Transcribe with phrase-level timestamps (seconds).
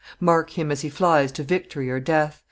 [0.19, 2.39] Mark him as he flies to victory or death!